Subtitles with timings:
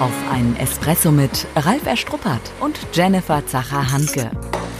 [0.00, 4.28] Auf einen Espresso mit Ralf Erstruppert und Jennifer Zacher-Hanke.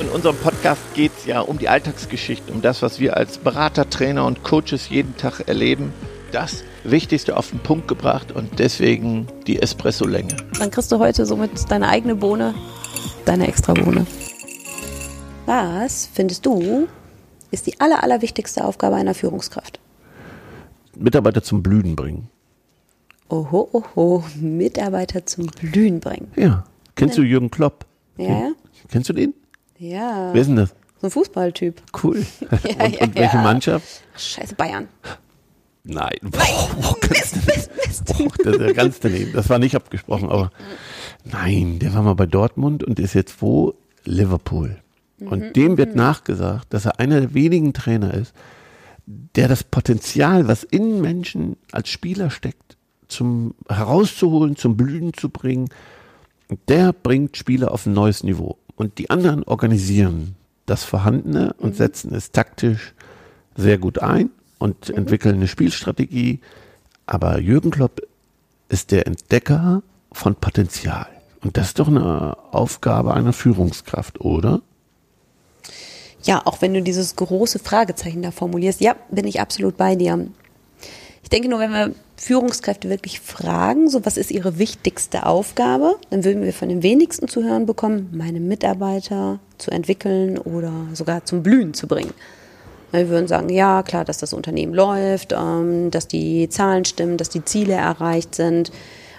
[0.00, 3.88] In unserem Podcast geht es ja um die Alltagsgeschichten, um das, was wir als Berater,
[3.88, 5.92] Trainer und Coaches jeden Tag erleben.
[6.32, 10.36] Das Wichtigste auf den Punkt gebracht und deswegen die Espresso-Länge.
[10.58, 12.52] Dann kriegst du heute somit deine eigene Bohne,
[13.24, 14.08] deine extra Bohne.
[15.46, 16.88] Was findest du
[17.52, 19.78] ist die aller, allerwichtigste Aufgabe einer Führungskraft?
[20.96, 22.30] Mitarbeiter zum Blühen bringen.
[23.28, 26.30] Oho, oho, Mitarbeiter zum Blühen bringen.
[26.36, 26.64] Ja.
[26.94, 27.86] Kennst du Jürgen Klopp?
[28.16, 28.52] Ja, ja.
[28.88, 29.34] Kennst du den?
[29.78, 30.30] Ja.
[30.32, 30.74] Wer ist denn das?
[31.00, 31.82] So ein Fußballtyp.
[32.02, 32.24] Cool.
[32.50, 33.42] Ja, und, ja, und welche ja.
[33.42, 34.02] Mannschaft?
[34.16, 34.88] Scheiße, Bayern.
[35.84, 36.16] Nein.
[36.22, 38.14] Mist, Mist, Mist.
[38.18, 39.32] Oh, das ist ja ganz daneben.
[39.34, 40.50] Das war nicht abgesprochen, aber
[41.24, 43.74] nein, der war mal bei Dortmund und ist jetzt wo?
[44.04, 44.78] Liverpool.
[45.20, 48.34] Und dem wird nachgesagt, dass er einer der wenigen Trainer ist,
[49.06, 52.73] der das Potenzial, was in Menschen als Spieler steckt,
[53.08, 55.68] zum herauszuholen, zum Blühen zu bringen,
[56.68, 58.58] der bringt Spieler auf ein neues Niveau.
[58.76, 62.94] Und die anderen organisieren das Vorhandene und setzen es taktisch
[63.56, 66.40] sehr gut ein und entwickeln eine Spielstrategie.
[67.06, 68.00] Aber Jürgen Klopp
[68.68, 71.06] ist der Entdecker von Potenzial.
[71.42, 74.62] Und das ist doch eine Aufgabe einer Führungskraft, oder?
[76.22, 80.26] Ja, auch wenn du dieses große Fragezeichen da formulierst, ja, bin ich absolut bei dir.
[81.24, 86.22] Ich denke nur, wenn wir Führungskräfte wirklich fragen, so was ist ihre wichtigste Aufgabe, dann
[86.22, 91.42] würden wir von den wenigsten zu hören bekommen, meine Mitarbeiter zu entwickeln oder sogar zum
[91.42, 92.12] Blühen zu bringen.
[92.92, 97.30] Wir würden sagen, ja, klar, dass das Unternehmen läuft, ähm, dass die Zahlen stimmen, dass
[97.30, 98.70] die Ziele erreicht sind.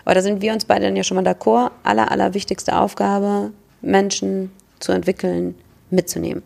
[0.05, 1.71] Aber da sind wir uns beide dann ja schon mal d'accord.
[1.81, 5.55] Aller, allerwichtigste Aufgabe, Menschen zu entwickeln,
[5.89, 6.43] mitzunehmen.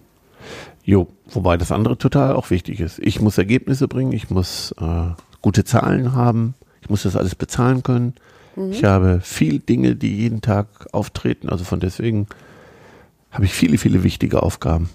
[0.85, 2.97] Jo, wobei das andere total auch wichtig ist.
[2.99, 5.09] Ich muss Ergebnisse bringen, ich muss äh,
[5.42, 8.14] gute Zahlen haben, ich muss das alles bezahlen können.
[8.72, 12.28] Ich habe viel Dinge, die jeden Tag auftreten, also von deswegen
[13.32, 14.90] habe ich viele, viele wichtige Aufgaben.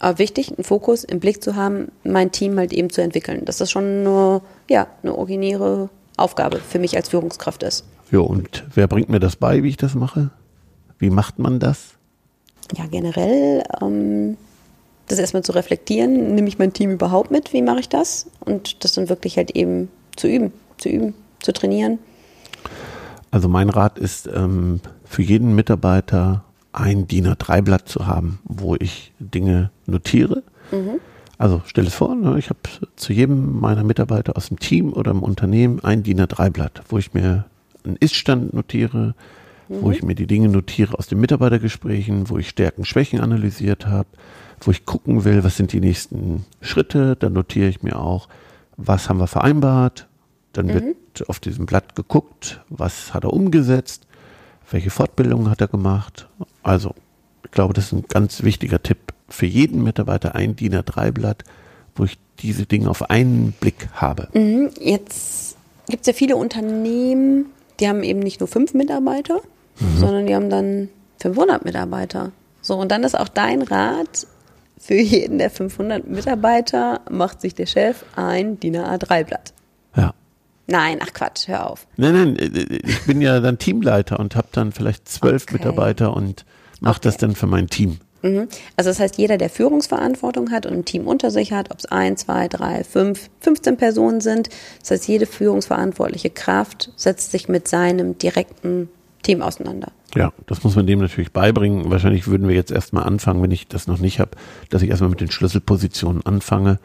[0.00, 3.44] Aber wichtig, einen Fokus im Blick zu haben, mein Team halt eben zu entwickeln.
[3.44, 7.84] Dass das schon eine, ja, eine originäre Aufgabe für mich als Führungskraft ist.
[8.10, 10.30] Jo, und wer bringt mir das bei, wie ich das mache?
[10.98, 11.94] Wie macht man das?
[12.76, 14.36] Ja, generell ähm,
[15.10, 18.26] das erstmal zu reflektieren, nehme ich mein Team überhaupt mit, wie mache ich das?
[18.40, 21.98] Und das dann wirklich halt eben zu üben, zu üben, zu trainieren.
[23.30, 29.12] Also mein Rat ist, ähm, für jeden Mitarbeiter ein DIN A3-Blatt zu haben, wo ich
[29.18, 30.42] Dinge notiere.
[31.36, 32.60] Also stell es vor, ne, ich habe
[32.96, 37.14] zu jedem meiner Mitarbeiter aus dem Team oder im Unternehmen ein DIN A3-Blatt, wo ich
[37.14, 37.46] mir
[37.84, 39.14] einen Ist-Stand notiere,
[39.68, 44.08] wo ich mir die Dinge notiere aus den Mitarbeitergesprächen, wo ich Stärken, Schwächen analysiert habe,
[44.60, 47.16] wo ich gucken will, was sind die nächsten Schritte.
[47.16, 48.28] Dann notiere ich mir auch,
[48.76, 50.06] was haben wir vereinbart.
[50.52, 50.96] Dann wird
[51.28, 54.06] auf diesem Blatt geguckt, was hat er umgesetzt,
[54.70, 56.28] welche Fortbildungen hat er gemacht.
[56.62, 56.94] Also,
[57.44, 58.98] ich glaube, das ist ein ganz wichtiger Tipp
[59.28, 61.44] für jeden Mitarbeiter, ein DIN A3-Blatt,
[61.94, 64.28] wo ich diese Dinge auf einen Blick habe.
[64.32, 64.70] Mhm.
[64.80, 65.56] Jetzt
[65.88, 67.46] gibt es ja viele Unternehmen,
[67.78, 69.40] die haben eben nicht nur fünf Mitarbeiter,
[69.96, 70.88] sondern die haben dann
[71.20, 72.32] 500 Mitarbeiter.
[72.60, 74.26] So, und dann ist auch dein Rat,
[74.80, 79.52] für jeden der 500 Mitarbeiter macht sich der Chef ein DIN A3-Blatt.
[79.94, 80.14] Ja.
[80.66, 81.86] Nein, ach Quatsch, hör auf.
[81.96, 85.54] Nein, nein, äh, ich bin ja dann Teamleiter und habe dann vielleicht zwölf Okay.
[85.54, 86.46] Mitarbeiter und
[86.80, 87.26] mache das Okay.
[87.26, 87.98] dann für mein Team.
[88.22, 88.48] Mhm.
[88.76, 91.86] Also das heißt, jeder, der Führungsverantwortung hat und ein Team unter sich hat, ob es
[91.86, 94.48] ein, zwei, drei, fünf, 15 Personen sind,
[94.80, 98.88] das heißt, jede führungsverantwortliche Kraft setzt sich mit seinem direkten
[99.22, 99.92] Team auseinander.
[100.14, 101.90] Ja, das muss man dem natürlich beibringen.
[101.90, 104.32] Wahrscheinlich würden wir jetzt erstmal anfangen, wenn ich das noch nicht habe,
[104.70, 106.78] dass ich erstmal mit den Schlüsselpositionen anfange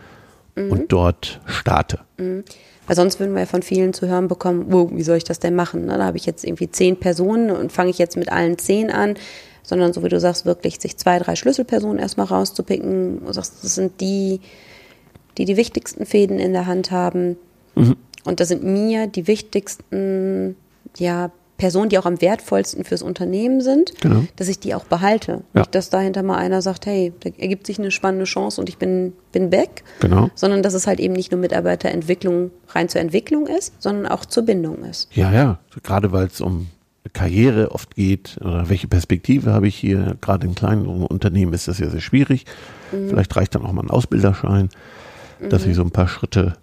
[0.56, 2.00] und dort starte.
[2.18, 5.40] Weil sonst würden wir ja von vielen zu hören bekommen, wow, wie soll ich das
[5.40, 5.85] denn machen?
[5.85, 5.97] Ne?
[5.97, 9.16] Da habe ich jetzt irgendwie zehn Personen und fange ich jetzt mit allen zehn an,
[9.63, 13.25] sondern so wie du sagst, wirklich sich zwei, drei Schlüsselpersonen erstmal rauszupicken.
[13.25, 14.40] Du sagst, das sind die,
[15.38, 17.38] die die wichtigsten Fäden in der Hand haben.
[18.24, 20.56] Und das sind mir die wichtigsten,
[20.98, 24.24] ja, Personen, die auch am wertvollsten fürs Unternehmen sind, Genau.
[24.36, 25.42] dass ich die auch behalte.
[25.54, 25.62] Ja.
[25.62, 28.78] Nicht, dass dahinter mal einer sagt, hey, da ergibt sich eine spannende Chance und ich
[28.78, 30.30] bin, bin weg Genau.
[30.36, 34.44] sondern dass es halt eben nicht nur Mitarbeiterentwicklung rein zur Entwicklung ist, sondern auch zur
[34.44, 35.07] Bindung ist.
[35.16, 36.68] Ja, ja, gerade weil es um
[37.13, 40.18] Karriere oft geht oder welche Perspektive habe ich hier.
[40.22, 42.46] Gerade in kleinen Unternehmen ist das ja sehr schwierig.
[42.92, 44.69] Vielleicht reicht dann auch mal ein Ausbilderschein,
[45.50, 46.54] dass ich so ein paar Schritte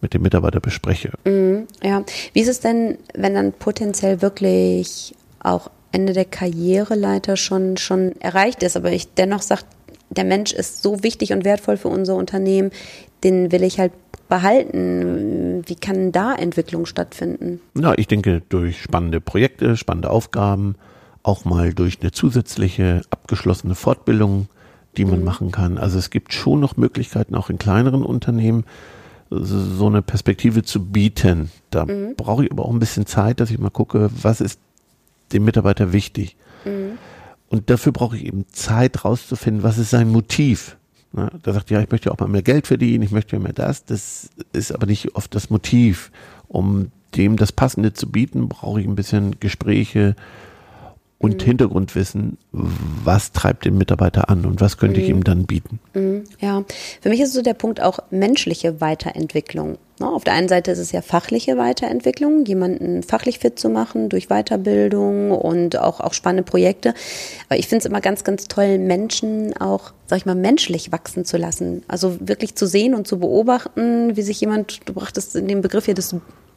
[0.00, 1.12] mit dem Mitarbeiter bespreche.
[1.82, 8.12] Ja, wie ist es denn, wenn dann potenziell wirklich auch Ende der Karriereleiter schon, schon
[8.20, 9.62] erreicht ist, aber ich dennoch sage,
[10.10, 12.70] der Mensch ist so wichtig und wertvoll für unser Unternehmen,
[13.24, 13.92] den will ich halt
[14.28, 15.62] behalten?
[15.66, 17.60] Wie kann da Entwicklung stattfinden?
[17.74, 20.76] Ja, ich denke durch spannende Projekte, spannende Aufgaben,
[21.22, 24.48] auch mal durch eine zusätzliche abgeschlossene Fortbildung,
[24.96, 25.24] die man mhm.
[25.24, 25.78] machen kann.
[25.78, 28.64] Also es gibt schon noch Möglichkeiten, auch in kleineren Unternehmen
[29.30, 31.50] so eine Perspektive zu bieten.
[31.70, 32.14] Da mhm.
[32.16, 34.60] brauche ich aber auch ein bisschen Zeit, dass ich mal gucke, was ist
[35.32, 36.36] dem Mitarbeiter wichtig.
[36.64, 36.98] Mhm.
[37.48, 40.76] Und dafür brauche ich eben Zeit rauszufinden, was ist sein Motiv.
[41.12, 43.84] Na, da sagt ja, ich möchte auch mal mehr Geld verdienen, ich möchte mehr das.
[43.84, 46.10] Das ist aber nicht oft das Motiv.
[46.48, 50.16] Um dem das Passende zu bieten, brauche ich ein bisschen Gespräche,
[51.18, 51.46] und mhm.
[51.46, 55.04] Hintergrundwissen, was treibt den Mitarbeiter an und was könnte mhm.
[55.04, 55.80] ich ihm dann bieten.
[55.94, 56.24] Mhm.
[56.40, 56.64] Ja,
[57.00, 59.78] für mich ist so der Punkt auch menschliche Weiterentwicklung.
[59.98, 64.10] Ne, auf der einen Seite ist es ja fachliche Weiterentwicklung, jemanden fachlich fit zu machen
[64.10, 66.92] durch Weiterbildung und auch, auch spannende Projekte.
[67.48, 71.24] Aber ich finde es immer ganz, ganz toll, Menschen auch, sag ich mal, menschlich wachsen
[71.24, 71.82] zu lassen.
[71.88, 75.86] Also wirklich zu sehen und zu beobachten, wie sich jemand, du brachtest in dem Begriff
[75.86, 76.14] hier das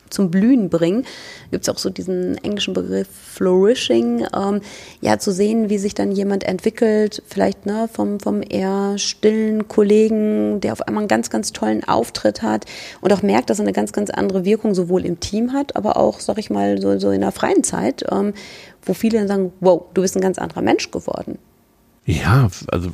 [0.09, 1.05] zum Blühen bringen.
[1.51, 4.61] Gibt es auch so diesen englischen Begriff Flourishing, ähm,
[5.01, 10.61] ja, zu sehen, wie sich dann jemand entwickelt, vielleicht ne, vom, vom eher stillen Kollegen,
[10.61, 12.65] der auf einmal einen ganz, ganz tollen Auftritt hat
[13.01, 15.97] und auch merkt, dass er eine ganz, ganz andere Wirkung sowohl im Team hat, aber
[15.97, 18.33] auch, sag ich mal, so, so in der freien Zeit, ähm,
[18.83, 21.37] wo viele dann sagen, wow, du bist ein ganz anderer Mensch geworden.
[22.05, 22.89] Ja, also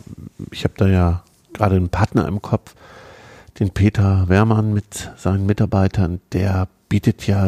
[0.51, 1.23] ich habe da ja
[1.53, 2.75] gerade einen Partner im Kopf,
[3.59, 7.47] den Peter Wehrmann mit seinen Mitarbeitern, der bietet ja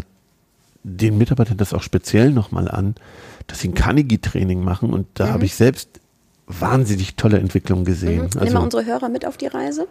[0.83, 2.95] den Mitarbeitern das auch speziell nochmal an,
[3.47, 5.31] dass sie ein Carnegie-Training machen und da mhm.
[5.31, 5.99] habe ich selbst
[6.47, 8.17] wahnsinnig tolle Entwicklungen gesehen.
[8.17, 8.23] Mhm.
[8.25, 9.87] Also, Nehmen wir unsere Hörer mit auf die Reise?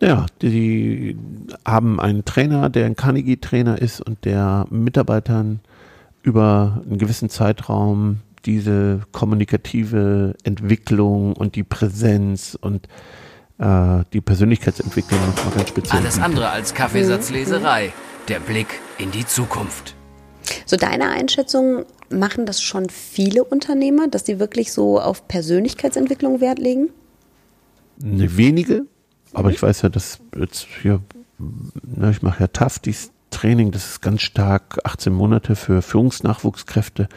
[0.00, 1.16] Ja, die
[1.64, 5.60] haben einen Trainer, der ein Carnegie-Trainer ist und der Mitarbeitern
[6.22, 12.88] über einen gewissen Zeitraum diese kommunikative Entwicklung und die Präsenz und
[13.58, 16.00] äh, die Persönlichkeitsentwicklung nochmal ganz speziell.
[16.00, 17.86] Alles andere als Kaffeesatzleserei.
[17.86, 18.11] Mhm.
[18.28, 19.96] Der Blick in die Zukunft.
[20.66, 26.58] So deine Einschätzung, machen das schon viele Unternehmer, dass sie wirklich so auf Persönlichkeitsentwicklung Wert
[26.58, 26.90] legen?
[27.98, 28.86] Ne, wenige,
[29.32, 31.00] aber ich weiß ja, dass jetzt hier,
[31.38, 37.08] na, ich mache ja TAF, dieses Training, das ist ganz stark 18 Monate für Führungsnachwuchskräfte.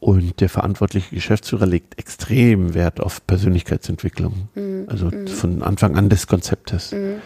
[0.00, 4.48] Und der verantwortliche Geschäftsführer legt extrem Wert auf Persönlichkeitsentwicklung.
[4.54, 4.84] Mhm.
[4.88, 5.26] Also mhm.
[5.26, 6.92] von Anfang an des Konzeptes.
[6.92, 7.16] Mhm.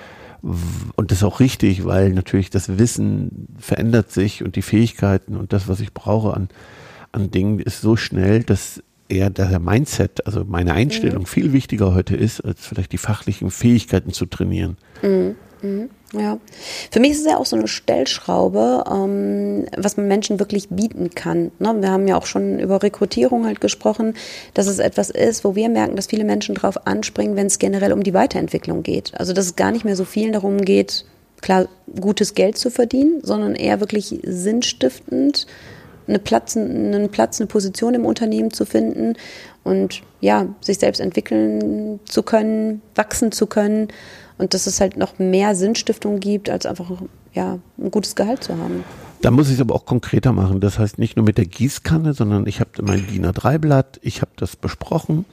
[0.42, 5.52] Und das ist auch richtig, weil natürlich das Wissen verändert sich und die Fähigkeiten und
[5.52, 6.48] das, was ich brauche an,
[7.12, 11.26] an Dingen, ist so schnell, dass eher der Mindset, also meine Einstellung mhm.
[11.26, 14.76] viel wichtiger heute ist, als vielleicht die fachlichen Fähigkeiten zu trainieren.
[15.02, 15.36] Mhm.
[15.62, 15.90] Mhm.
[16.12, 16.38] Ja,
[16.90, 21.10] für mich ist es ja auch so eine Stellschraube, ähm, was man Menschen wirklich bieten
[21.10, 21.52] kann.
[21.58, 21.74] Ne?
[21.80, 24.14] Wir haben ja auch schon über Rekrutierung halt gesprochen,
[24.52, 27.94] dass es etwas ist, wo wir merken, dass viele Menschen drauf anspringen, wenn es generell
[27.94, 29.12] um die Weiterentwicklung geht.
[29.18, 31.06] Also dass es gar nicht mehr so viel darum geht,
[31.40, 31.66] klar
[31.98, 35.46] gutes Geld zu verdienen, sondern eher wirklich sinnstiftend
[36.06, 39.14] eine Platz, einen Platz, eine Position im Unternehmen zu finden
[39.64, 43.88] und ja, sich selbst entwickeln zu können, wachsen zu können
[44.38, 46.90] und dass es halt noch mehr Sinnstiftung gibt, als einfach
[47.34, 48.84] ja, ein gutes Gehalt zu haben.
[49.22, 50.60] Da muss ich es aber auch konkreter machen.
[50.60, 54.32] Das heißt nicht nur mit der Gießkanne, sondern ich habe mein DIN A3-Blatt, ich habe
[54.36, 55.24] das besprochen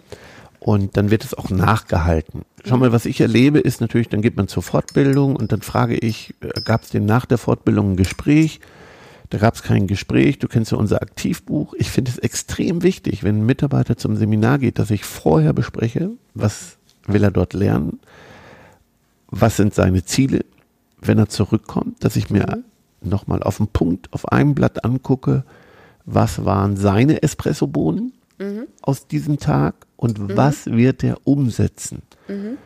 [0.59, 2.43] und dann wird es auch nachgehalten.
[2.65, 5.95] Schau mal, was ich erlebe, ist natürlich, dann geht man zur Fortbildung und dann frage
[5.95, 8.59] ich, äh, gab es denn nach der Fortbildung ein Gespräch?
[9.29, 10.39] Da gab es kein Gespräch.
[10.39, 11.75] Du kennst ja unser Aktivbuch.
[11.77, 16.11] Ich finde es extrem wichtig, wenn ein Mitarbeiter zum Seminar geht, dass ich vorher bespreche,
[16.33, 17.99] was will er dort lernen,
[19.31, 20.45] was sind seine Ziele,
[20.99, 22.63] wenn er zurückkommt, dass ich mir
[23.01, 23.09] mhm.
[23.09, 25.43] nochmal auf den Punkt auf einem Blatt angucke,
[26.05, 28.67] was waren seine Espressobohnen mhm.
[28.81, 30.35] aus diesem Tag und mhm.
[30.35, 32.01] was wird er umsetzen.
[32.27, 32.57] Mhm.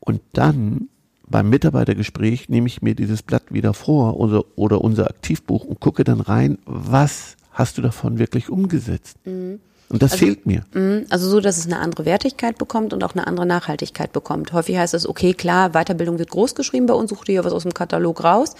[0.00, 0.88] Und dann
[1.26, 6.04] beim Mitarbeitergespräch nehme ich mir dieses Blatt wieder vor oder, oder unser Aktivbuch und gucke
[6.04, 9.16] dann rein, was hast du davon wirklich umgesetzt?
[9.24, 9.60] Mhm.
[9.94, 10.64] Und das also, fehlt mir.
[10.74, 14.52] Mhm, also so, dass es eine andere Wertigkeit bekommt und auch eine andere Nachhaltigkeit bekommt.
[14.52, 17.52] Häufig heißt es, okay, klar, Weiterbildung wird groß geschrieben bei uns, such dir ja was
[17.52, 18.56] aus dem Katalog raus.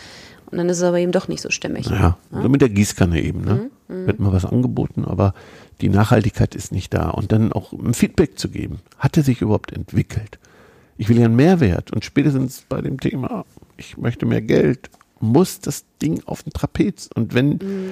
[0.52, 1.86] Und dann ist es aber eben doch nicht so stimmig.
[1.86, 2.40] Ja, ja?
[2.40, 3.40] So mit der Gießkanne eben.
[3.40, 3.68] Ne?
[3.88, 5.34] Mhm, mhm, Wird mal was angeboten, aber
[5.80, 7.10] die Nachhaltigkeit ist nicht da.
[7.10, 8.78] Und dann auch ein Feedback zu geben.
[9.00, 10.38] Hat er sich überhaupt entwickelt?
[10.98, 11.90] Ich will ja einen Mehrwert.
[11.90, 13.44] Und spätestens bei dem Thema,
[13.76, 14.88] ich möchte mehr Geld,
[15.18, 17.10] muss das Ding auf den Trapez.
[17.12, 17.90] Und wenn, mhm.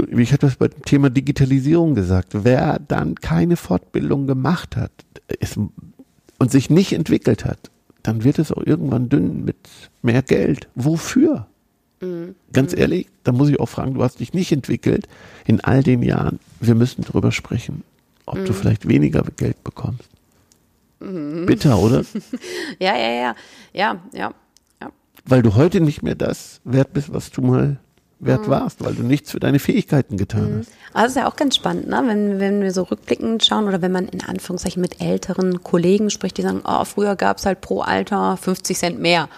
[0.00, 4.92] Du, ich hatte das bei dem Thema Digitalisierung gesagt, wer dann keine Fortbildung gemacht hat
[5.38, 5.58] ist,
[6.38, 7.70] und sich nicht entwickelt hat,
[8.02, 9.56] dann wird es auch irgendwann dünn mit
[10.02, 10.68] mehr Geld.
[10.74, 11.46] Wofür?
[12.00, 12.34] Mhm.
[12.52, 12.78] Ganz mhm.
[12.78, 15.06] ehrlich, da muss ich auch fragen, du hast dich nicht entwickelt
[15.46, 16.40] in all den Jahren.
[16.60, 17.84] Wir müssen darüber sprechen,
[18.26, 18.56] ob du mhm.
[18.56, 20.08] vielleicht weniger Geld bekommst.
[21.00, 21.46] Mhm.
[21.46, 22.04] Bitter, oder?
[22.78, 23.34] ja, ja, ja.
[23.72, 24.34] Ja, ja.
[24.80, 24.92] ja.
[25.26, 27.78] weil du heute nicht mehr das wert bist, was du mal
[28.20, 28.50] wert Mhm.
[28.50, 30.70] warst, weil du nichts für deine Fähigkeiten getan hast.
[30.92, 32.02] Aber das ist ja auch ganz spannend, ne?
[32.06, 36.36] wenn, wenn wir so rückblickend schauen oder wenn man in Anführungszeichen mit älteren Kollegen spricht,
[36.36, 39.28] die sagen, oh, früher gab es halt pro Alter 50 Cent mehr.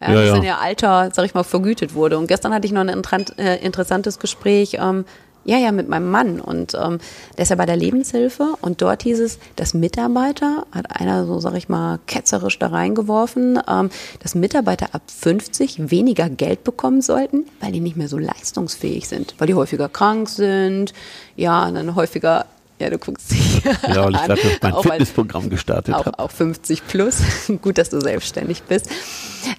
[0.00, 0.34] Ja, Ja, das ja.
[0.34, 2.18] dann ja Alter, sag ich mal, vergütet wurde.
[2.18, 3.02] Und gestern hatte ich noch ein
[3.38, 5.04] äh, interessantes Gespräch, ähm,
[5.44, 6.40] ja, ja, mit meinem Mann.
[6.40, 6.98] Und ähm,
[7.36, 11.40] der ist ja bei der Lebenshilfe und dort hieß es, dass Mitarbeiter, hat einer so,
[11.40, 13.90] sag ich mal, ketzerisch da reingeworfen, ähm,
[14.22, 19.34] dass Mitarbeiter ab 50 weniger Geld bekommen sollten, weil die nicht mehr so leistungsfähig sind,
[19.38, 20.92] weil die häufiger krank sind,
[21.36, 22.46] ja, dann häufiger,
[22.80, 26.18] ja, du guckst dich Ja, weil ich an, gerade mein auch Fitnessprogramm gestartet auch, habe.
[26.18, 27.22] auch 50 plus.
[27.62, 28.90] Gut, dass du selbstständig bist.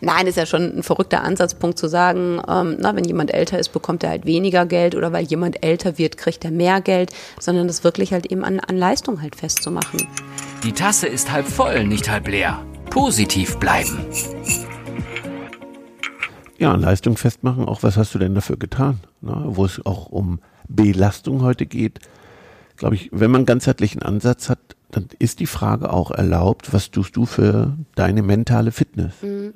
[0.01, 3.69] Nein, ist ja schon ein verrückter Ansatzpunkt zu sagen, ähm, na, wenn jemand älter ist,
[3.69, 7.67] bekommt er halt weniger Geld oder weil jemand älter wird, kriegt er mehr Geld, sondern
[7.67, 10.07] das wirklich halt eben an, an Leistung halt festzumachen.
[10.63, 12.65] Die Tasse ist halb voll, nicht halb leer.
[12.89, 14.05] Positiv bleiben.
[16.57, 18.99] Ja, an Leistung festmachen, auch was hast du denn dafür getan?
[19.21, 19.43] Ne?
[19.47, 21.99] Wo es auch um Belastung heute geht,
[22.77, 24.59] glaube ich, wenn man einen ganzheitlichen Ansatz hat,
[24.91, 29.13] dann ist die Frage auch erlaubt, was tust du für deine mentale Fitness?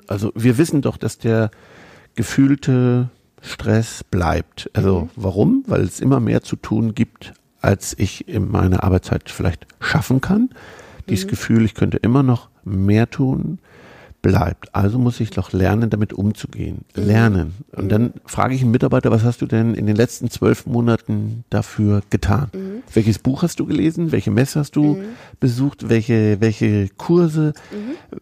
[0.07, 1.51] Also wir wissen doch, dass der
[2.15, 3.09] gefühlte
[3.41, 4.69] Stress bleibt.
[4.73, 5.63] Also warum?
[5.67, 10.49] Weil es immer mehr zu tun gibt, als ich in meiner Arbeitszeit vielleicht schaffen kann.
[11.07, 13.59] Dieses Gefühl, ich könnte immer noch mehr tun,
[14.21, 14.73] bleibt.
[14.75, 16.79] Also muss ich doch lernen, damit umzugehen.
[16.93, 17.53] Lernen.
[17.71, 21.43] Und dann frage ich einen Mitarbeiter, was hast du denn in den letzten zwölf Monaten
[21.49, 22.49] dafür getan?
[22.93, 24.11] Welches Buch hast du gelesen?
[24.11, 25.01] Welche Messe hast du
[25.39, 25.89] besucht?
[25.89, 27.53] Welche, welche Kurse?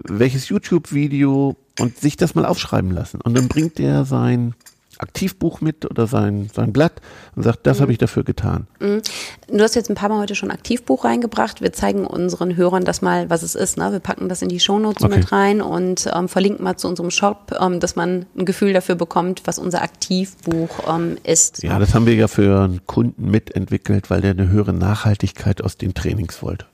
[0.03, 1.55] Welches YouTube-Video?
[1.79, 3.21] Und sich das mal aufschreiben lassen.
[3.21, 4.55] Und dann bringt der sein
[4.99, 6.93] Aktivbuch mit oder sein, sein Blatt
[7.35, 8.67] und sagt, das habe ich dafür getan.
[8.79, 11.61] Du hast jetzt ein paar Mal heute schon Aktivbuch reingebracht.
[11.61, 13.77] Wir zeigen unseren Hörern das mal, was es ist.
[13.77, 13.91] Ne?
[13.91, 15.17] Wir packen das in die Shownotes Okay.
[15.17, 18.95] mit rein und ähm, verlinken mal zu unserem Shop, ähm, dass man ein Gefühl dafür
[18.95, 21.63] bekommt, was unser Aktivbuch ähm, ist.
[21.63, 25.77] Ja, das haben wir ja für einen Kunden mitentwickelt, weil der eine höhere Nachhaltigkeit aus
[25.77, 26.65] den Trainings wollte.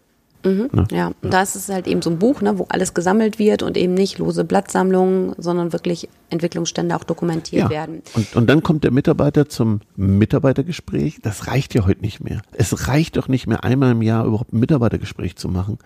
[0.43, 0.87] Ne?
[0.91, 3.63] Ja, und da ist es halt eben so ein Buch, ne, wo alles gesammelt wird
[3.63, 8.01] und eben nicht lose Blattsammlungen, sondern wirklich Entwicklungsstände auch dokumentiert werden.
[8.13, 11.19] Und, und dann kommt der Mitarbeiter zum Mitarbeitergespräch.
[11.21, 12.41] Das reicht ja heute nicht mehr.
[12.51, 15.79] Es reicht doch nicht mehr, einmal im Jahr überhaupt ein Mitarbeitergespräch zu machen.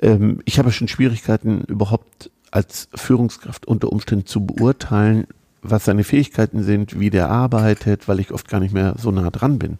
[0.00, 5.26] Ähm, ich habe schon Schwierigkeiten, überhaupt als Führungskraft unter Umständen zu beurteilen,
[5.62, 9.30] was seine Fähigkeiten sind, wie der arbeitet, weil ich oft gar nicht mehr so nah
[9.30, 9.78] dran bin.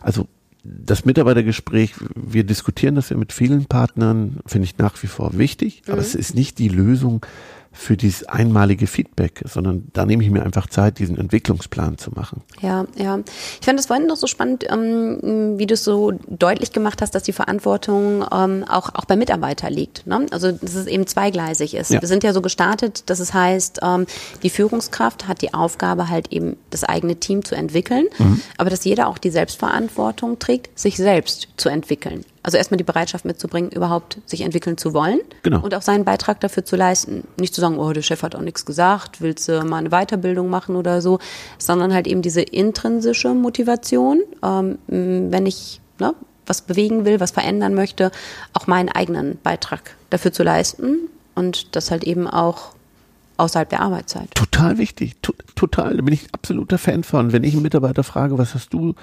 [0.00, 0.26] Also
[0.64, 5.82] das Mitarbeitergespräch, wir diskutieren das ja mit vielen Partnern, finde ich nach wie vor wichtig,
[5.88, 7.24] aber es ist nicht die Lösung
[7.72, 12.42] für dieses einmalige Feedback, sondern da nehme ich mir einfach Zeit, diesen Entwicklungsplan zu machen.
[12.60, 13.20] Ja, ja.
[13.60, 17.14] Ich fand das vorhin noch so spannend, ähm, wie du es so deutlich gemacht hast,
[17.14, 20.06] dass die Verantwortung ähm, auch, auch beim Mitarbeiter liegt.
[20.06, 20.26] Ne?
[20.32, 21.90] Also, dass es eben zweigleisig ist.
[21.90, 22.00] Ja.
[22.00, 24.06] Wir sind ja so gestartet, dass es heißt, ähm,
[24.42, 28.06] die Führungskraft hat die Aufgabe, halt eben das eigene Team zu entwickeln,
[28.56, 32.24] aber dass jeder auch die Selbstverantwortung trägt, sich selbst zu entwickeln.
[32.42, 35.60] Also erstmal die Bereitschaft mitzubringen, überhaupt sich entwickeln zu wollen Genau.
[35.60, 37.24] und auch seinen Beitrag dafür zu leisten.
[37.38, 40.48] Nicht zu sagen, oh, der Chef hat auch nichts gesagt, willst du mal eine Weiterbildung
[40.48, 41.18] machen oder so,
[41.58, 46.14] sondern halt eben diese intrinsische Motivation, ähm, wenn ich ne,
[46.46, 48.10] was bewegen will, was verändern möchte,
[48.54, 50.96] auch meinen eigenen Beitrag dafür zu leisten
[51.34, 52.72] und das halt eben auch
[53.36, 54.34] außerhalb der Arbeitszeit.
[54.34, 57.32] Total wichtig, to total, da bin ich absoluter Fan von.
[57.32, 58.94] Wenn ich einen Mitarbeiter frage, was hast du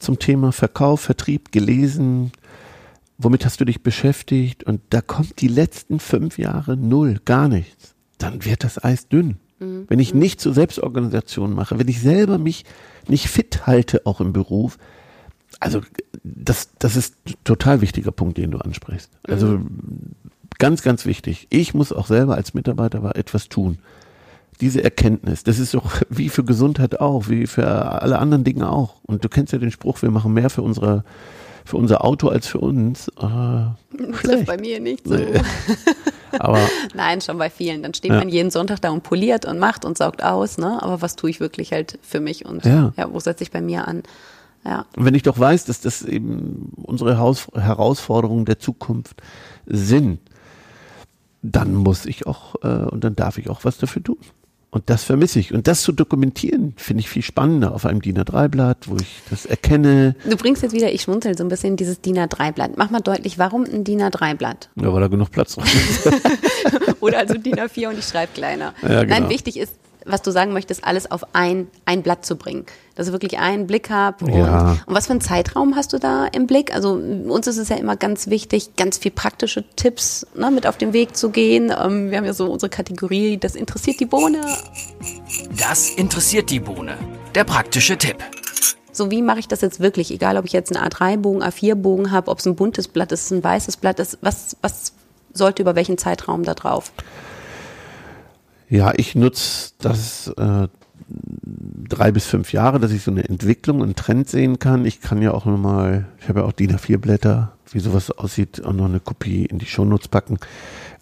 [0.00, 2.32] zum Thema Verkauf, Vertrieb gelesen,
[3.24, 7.94] womit hast du dich beschäftigt und da kommt die letzten fünf Jahre null, gar nichts,
[8.18, 9.38] dann wird das Eis dünn.
[9.88, 12.64] Wenn ich nicht zur Selbstorganisation mache, wenn ich selber mich
[13.08, 14.78] nicht fit halte, auch im Beruf,
[15.60, 15.80] also
[16.22, 19.10] das, das ist ein total wichtiger Punkt, den du ansprichst.
[19.22, 19.60] Also
[20.58, 21.46] ganz, ganz wichtig.
[21.50, 23.78] Ich muss auch selber als Mitarbeiter etwas tun.
[24.60, 27.66] Diese Erkenntnis, das ist doch wie für Gesundheit auch, wie für
[28.02, 28.96] alle anderen Dinge auch.
[29.04, 31.04] Und du kennst ja den Spruch, wir machen mehr für unsere,
[31.64, 33.08] für unser Auto als für uns.
[33.08, 34.46] Äh, schlecht.
[34.46, 35.14] bei mir nicht so.
[35.14, 35.40] Nee.
[36.38, 36.58] Aber
[36.94, 37.82] Nein, schon bei vielen.
[37.82, 38.18] Dann steht Ja.
[38.18, 40.82] man jeden Sonntag da und poliert und macht und saugt aus, ne?
[40.82, 42.92] Aber was tue ich wirklich halt für mich und Ja.
[42.96, 44.02] ja, wo setze ich bei mir an?
[44.66, 44.86] Ja.
[44.96, 49.20] wenn ich doch weiß, dass das eben unsere Haus Herausforderungen der Zukunft
[49.66, 50.20] sind,
[51.42, 54.16] dann muss ich auch äh, und dann darf ich auch was dafür tun.
[54.74, 55.54] Und das vermisse ich.
[55.54, 59.46] Und das zu dokumentieren, finde ich viel spannender auf einem DIN A3-Blatt, wo ich das
[59.46, 60.16] erkenne.
[60.28, 62.72] Du bringst jetzt wieder, ich schmunzel so ein bisschen, dieses DIN A3-Blatt.
[62.76, 64.70] Mach mal deutlich, warum ein DIN A3-Blatt?
[64.74, 66.10] Ja, weil da genug Platz drauf ist.
[67.00, 68.74] Oder also DIN A4 und ich schreibe kleiner.
[68.82, 69.20] Ja, genau.
[69.20, 69.74] Nein, wichtig ist,
[70.04, 72.66] was du sagen möchtest, alles auf ein, ein Blatt zu bringen.
[72.94, 74.24] Dass ich wirklich einen Blick habe.
[74.24, 74.76] Und, Ja.
[74.86, 76.74] und was für einen Zeitraum hast du da im Blick?
[76.74, 80.76] Also uns ist es ja immer ganz wichtig, ganz viel praktische Tipps ne, mit auf
[80.76, 81.72] den Weg zu gehen.
[81.76, 84.40] Ähm, wir haben ja so unsere Kategorie, das interessiert die Bohne.
[85.58, 86.96] Das interessiert die Bohne.
[87.34, 88.18] Der praktische Tipp.
[88.92, 90.12] So, wie mache ich das jetzt wirklich?
[90.12, 93.42] Egal, ob ich jetzt einen A3-Bogen, A4-Bogen habe, ob es ein buntes Blatt ist, ein
[93.42, 94.18] weißes Blatt ist.
[94.20, 94.92] Was, was
[95.32, 96.92] sollte über welchen Zeitraum da drauf?
[98.68, 100.68] Ja, ich nutze das äh,
[101.88, 104.84] drei bis fünf Jahre, dass ich so eine Entwicklung, einen Trend sehen kann.
[104.84, 108.64] Ich kann ja auch nochmal, ich habe ja auch DIN A4 Blätter, wie sowas aussieht,
[108.64, 110.38] auch noch eine Kopie in die Shownotes packen.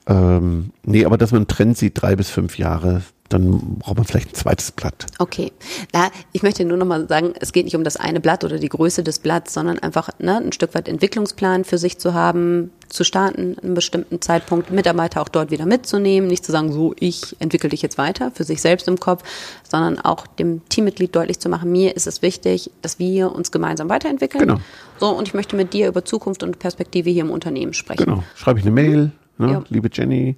[0.06, 3.02] Ähm, nee, aber dass man einen Trend sieht, drei bis fünf Jahre,
[3.32, 5.06] dann braucht man vielleicht ein zweites Blatt.
[5.18, 5.52] Okay.
[5.92, 8.58] Na, ich möchte nur noch mal sagen, es geht nicht um das eine Blatt oder
[8.58, 12.70] die Größe des Blatts, sondern einfach ne, ein Stück weit Entwicklungsplan für sich zu haben,
[12.88, 16.94] zu starten, an einem bestimmten Zeitpunkt Mitarbeiter auch dort wieder mitzunehmen, nicht zu sagen, so,
[16.98, 19.22] ich entwickle dich jetzt weiter für sich selbst im Kopf,
[19.68, 23.88] sondern auch dem Teammitglied deutlich zu machen, mir ist es wichtig, dass wir uns gemeinsam
[23.88, 24.46] weiterentwickeln.
[24.46, 24.60] Genau.
[25.00, 28.04] So, und ich möchte mit dir über Zukunft und Perspektive hier im Unternehmen sprechen.
[28.04, 28.24] Genau.
[28.34, 29.52] Schreibe ich eine Mail, ne?
[29.52, 29.64] Ja.
[29.68, 30.36] liebe Jenny,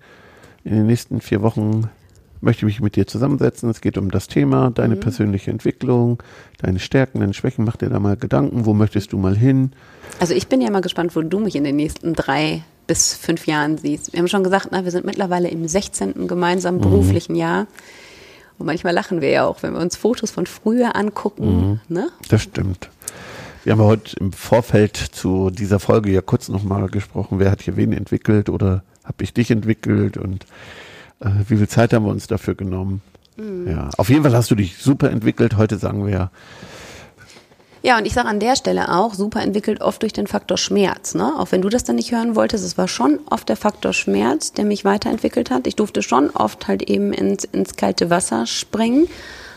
[0.64, 1.90] in den nächsten vier Wochen
[2.44, 3.68] möchte ich mich mit dir zusammensetzen.
[3.70, 4.74] Es geht um das Thema, Mhm.
[4.74, 6.22] deine persönliche Entwicklung,
[6.58, 7.64] deine Stärken, deine Schwächen.
[7.64, 9.72] Mach dir da mal Gedanken, wo möchtest du mal hin?
[10.20, 13.46] Also ich bin ja mal gespannt, wo du mich in den nächsten drei bis fünf
[13.46, 14.12] Jahren siehst.
[14.12, 16.28] Wir haben schon gesagt, na, wir sind mittlerweile im 16.
[16.28, 17.66] gemeinsamen beruflichen Jahr.
[18.58, 21.80] Und manchmal lachen wir ja auch, wenn wir uns Fotos von früher angucken.
[21.88, 22.08] Ne?
[22.28, 22.90] Das stimmt.
[23.64, 27.76] Wir haben heute im Vorfeld zu dieser Folge ja kurz nochmal gesprochen, wer hat hier
[27.78, 30.44] wen entwickelt oder habe ich dich entwickelt und
[31.24, 33.02] äh, wie viel Zeit haben wir uns dafür genommen?
[33.36, 33.68] Mhm.
[33.68, 35.56] Ja, auf jeden Fall hast du dich super entwickelt.
[35.56, 36.30] Heute sagen wir ja,
[37.82, 41.14] Ja, und ich sage an der Stelle auch, super entwickelt oft durch den Faktor Schmerz.
[41.14, 41.34] Ne?
[41.38, 44.52] Auch wenn du das dann nicht hören wolltest, es war schon oft der Faktor Schmerz,
[44.52, 45.66] der mich weiterentwickelt hat.
[45.66, 49.06] Ich durfte schon oft halt eben ins, ins kalte Wasser springen.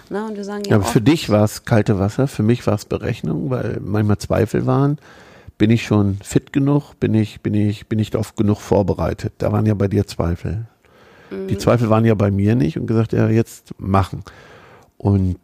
[0.09, 0.25] Ne?
[0.25, 2.65] Und wir sagen ja, Ja, aber für oft, dich war es kalte Wasser, für mich
[2.67, 4.97] war es Berechnung, weil manchmal Zweifel waren.
[5.57, 6.99] Bin ich schon fit genug?
[6.99, 9.33] Bin ich, bin ich, bin ich darauf genug vorbereitet?
[9.37, 10.65] Da waren ja bei dir Zweifel.
[11.31, 14.23] Die Zweifel waren ja bei mir nicht und gesagt, ja, jetzt machen.
[14.97, 15.37] Und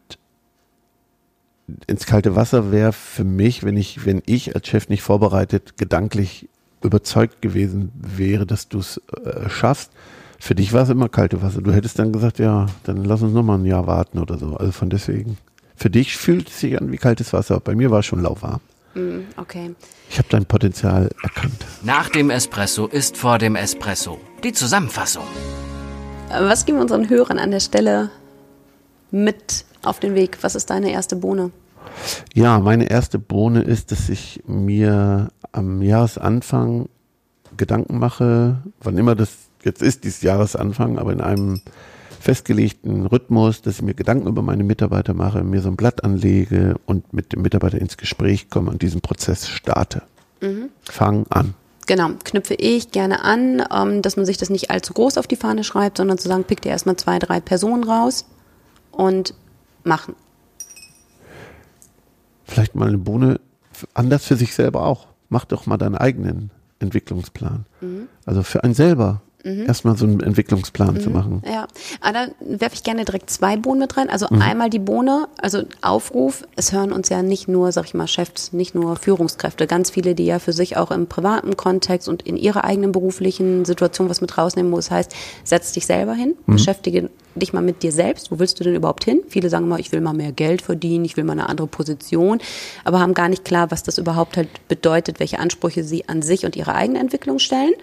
[1.87, 6.49] ins kalte Wasser wäre für mich, wenn ich, wenn ich als Chef nicht vorbereitet, gedanklich
[6.81, 9.91] überzeugt gewesen wäre, dass du es äh, schaffst.
[10.39, 11.61] Für dich war es immer kalte Wasser.
[11.61, 14.57] Du hättest dann gesagt, ja, dann lass uns nochmal ein Jahr warten oder so.
[14.57, 15.37] Also von deswegen.
[15.75, 17.59] Für dich fühlt es sich an wie kaltes Wasser.
[17.59, 18.59] Bei mir war es schon lauwarm.
[18.93, 19.73] mm, okay.
[20.09, 21.65] Ich habe dein Potenzial erkannt.
[21.83, 24.19] Nach dem Espresso ist vor dem Espresso.
[24.43, 25.23] Die Zusammenfassung.
[26.41, 28.09] Was geben wir unseren Hörern an der Stelle
[29.11, 30.39] mit auf den Weg?
[30.41, 31.51] Was ist deine erste Bohne?
[32.33, 36.89] Ja, meine erste Bohne ist, dass ich mir am Jahresanfang
[37.55, 39.29] Gedanken mache, wann immer das
[39.63, 41.61] jetzt ist, dieses Jahresanfang, aber in einem
[42.19, 46.75] festgelegten Rhythmus, dass ich mir Gedanken über meine Mitarbeiter mache, mir so ein Blatt anlege
[46.87, 50.01] und mit dem Mitarbeiter ins Gespräch komme und diesen Prozess starte.
[50.83, 51.53] Fang an.
[51.85, 55.35] Genau, knüpfe ich gerne an, ähm, dass man sich das nicht allzu groß auf die
[55.35, 58.25] Fahne schreibt, sondern zu sagen, pick dir erstmal zwei, drei Personen raus
[58.91, 59.33] und
[59.83, 60.15] machen.
[62.45, 63.39] Vielleicht mal eine Bohne
[63.93, 65.07] anders für sich selber auch.
[65.29, 67.65] Mach doch mal deinen eigenen Entwicklungsplan.
[68.25, 69.21] Also für einen selber.
[69.43, 71.41] Erstmal so einen Entwicklungsplan zu machen.
[71.45, 71.67] Ja,
[71.99, 74.09] aber da werfe ich gerne direkt zwei Bohnen mit rein.
[74.09, 76.47] Also einmal die Bohne, also Aufruf.
[76.55, 80.15] Es hören uns ja nicht nur, sag ich mal, Chefs, nicht nur Führungskräfte, ganz viele,
[80.15, 84.21] die ja für sich auch im privaten Kontext und in ihrer eigenen beruflichen Situation was
[84.21, 88.31] mit rausnehmen, wo es heißt, setz dich selber hin, beschäftige dich mal mit dir selbst.
[88.31, 89.21] Wo willst du denn überhaupt hin?
[89.27, 92.39] Viele sagen mal, ich will mal mehr Geld verdienen, ich will mal eine andere Position,
[92.83, 96.45] aber haben gar nicht klar, was das überhaupt halt bedeutet, welche Ansprüche sie an sich
[96.45, 97.73] und ihre eigene Entwicklung stellen.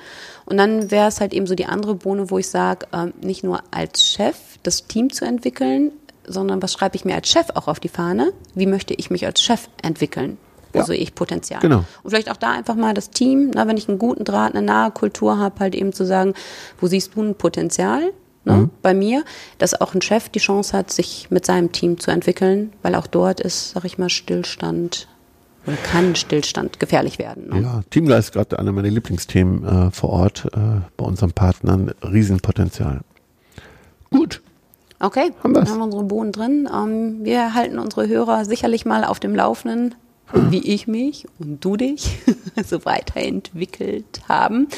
[0.51, 3.45] Und dann wäre es halt eben so die andere Bohne, wo ich sage, ähm, nicht
[3.45, 5.93] nur als Chef das Team zu entwickeln,
[6.27, 8.33] sondern was schreibe ich mir als Chef auch auf die Fahne?
[8.55, 10.39] Wie möchte ich mich als Chef entwickeln?
[10.73, 10.85] Wo Ja.
[10.85, 11.61] sehe ich Potenzial?
[11.61, 11.85] Genau.
[12.03, 14.63] Und vielleicht auch da einfach mal das Team, na, wenn ich einen guten Draht, eine
[14.65, 16.35] nahe Kultur habe, halt eben zu sagen,
[16.81, 18.13] wo siehst du ein Potenzial?
[18.45, 19.23] Ne, Bei mir,
[19.59, 23.07] dass auch ein Chef die Chance hat, sich mit seinem Team zu entwickeln, weil auch
[23.07, 25.09] dort ist, sag ich mal, Stillstand
[25.67, 27.49] oder kann Stillstand gefährlich werden.
[27.51, 27.61] Ne?
[27.63, 30.59] Ja, Teamgeist ist gerade einer meiner Lieblingsthemen äh, vor Ort äh,
[30.97, 31.93] bei unseren Partnern.
[32.03, 33.01] Riesenpotenzial.
[34.11, 34.41] Gut.
[35.03, 35.71] Okay, Haben dann wir's.
[35.71, 36.69] haben wir unsere Bohnen drin.
[36.73, 39.95] Ähm, wir halten unsere Hörer sicherlich mal auf dem Laufenden,
[40.33, 42.19] wie ich mich und du dich
[42.65, 44.69] so weiterentwickelt haben.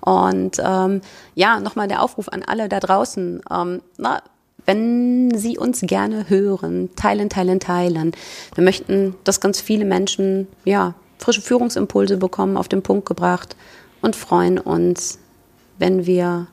[0.00, 1.00] Und ähm,
[1.34, 3.40] ja, nochmal der Aufruf an alle da draußen.
[3.50, 4.22] Ähm, na,
[4.66, 8.12] wenn Sie uns gerne hören, teilen, teilen, teilen.
[8.54, 13.56] Wir möchten, dass ganz viele Menschen ja frische Führungsimpulse bekommen, auf den Punkt gebracht
[14.02, 15.18] und freuen uns,
[15.78, 16.46] wenn wir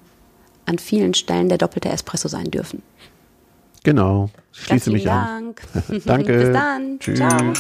[0.66, 2.82] an vielen Stellen der doppelte Espresso sein dürfen.
[3.84, 4.30] Genau.
[4.54, 5.44] Ich schließe mich vielen an.
[5.44, 5.62] Dank.
[6.06, 6.38] Danke.
[6.38, 7.00] Bis dann.
[7.00, 7.20] Tschüss.
[7.20, 7.54] Ciao.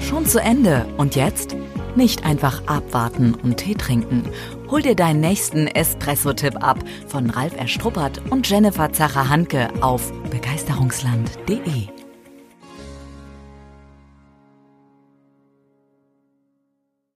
[0.00, 0.86] Schon zu Ende.
[0.96, 1.56] Und jetzt?
[1.94, 4.24] Nicht einfach abwarten und Tee trinken.
[4.70, 11.95] Hol dir deinen nächsten Espresso-Tipp ab von Ralf Erstruppert und Jennifer Zacher-Hanke auf begeisterungsland.de.